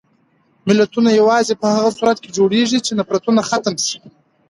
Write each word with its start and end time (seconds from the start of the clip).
ملتونه 0.67 1.09
یوازې 1.19 1.53
په 1.61 1.67
هغه 1.75 1.89
صورت 1.97 2.17
کې 2.21 2.29
جوړېږي 2.37 2.79
چې 2.85 2.91
نفرتونه 2.99 3.39
ختم 3.49 3.75
شي. 3.87 3.99